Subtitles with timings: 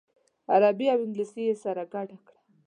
[0.53, 2.39] عربي او انګلیسي یې سره ګډه کړه.